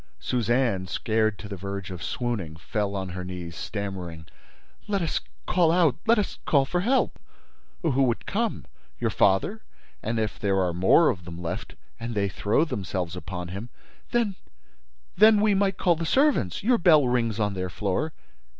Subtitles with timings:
[0.19, 4.25] Suzanne, scared to the verge of swooning, fell on her knees, stammering:
[4.87, 7.19] "Let us call out—let us call for help—"
[7.83, 8.65] "Who would come?
[8.99, 13.69] Your father—and if there are more of them left—and they throw themselves upon him—?"
[14.09, 18.11] "Then—then—we might call the servants—Your bell rings on their floor."